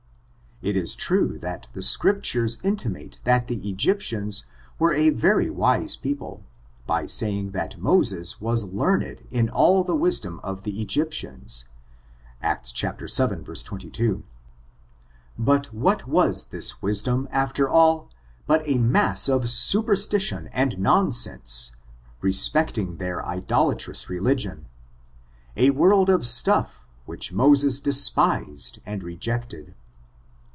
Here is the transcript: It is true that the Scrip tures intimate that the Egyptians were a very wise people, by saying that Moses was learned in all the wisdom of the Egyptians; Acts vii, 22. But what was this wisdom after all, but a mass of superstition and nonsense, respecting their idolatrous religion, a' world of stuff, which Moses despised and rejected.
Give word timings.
It 0.63 0.77
is 0.77 0.93
true 0.93 1.39
that 1.39 1.69
the 1.73 1.81
Scrip 1.81 2.21
tures 2.21 2.59
intimate 2.63 3.19
that 3.23 3.47
the 3.47 3.67
Egyptians 3.67 4.45
were 4.77 4.93
a 4.93 5.09
very 5.09 5.49
wise 5.49 5.95
people, 5.95 6.43
by 6.85 7.07
saying 7.07 7.49
that 7.53 7.79
Moses 7.79 8.39
was 8.39 8.65
learned 8.65 9.25
in 9.31 9.49
all 9.49 9.83
the 9.83 9.95
wisdom 9.95 10.39
of 10.43 10.61
the 10.61 10.79
Egyptians; 10.79 11.65
Acts 12.43 12.71
vii, 12.79 12.89
22. 12.91 14.23
But 15.35 15.73
what 15.73 16.07
was 16.07 16.43
this 16.43 16.79
wisdom 16.79 17.27
after 17.31 17.67
all, 17.67 18.11
but 18.45 18.61
a 18.67 18.77
mass 18.77 19.27
of 19.27 19.49
superstition 19.49 20.47
and 20.49 20.77
nonsense, 20.77 21.71
respecting 22.21 22.97
their 22.97 23.25
idolatrous 23.25 24.11
religion, 24.11 24.67
a' 25.57 25.71
world 25.71 26.09
of 26.09 26.23
stuff, 26.23 26.85
which 27.07 27.33
Moses 27.33 27.79
despised 27.79 28.77
and 28.85 29.01
rejected. 29.01 29.73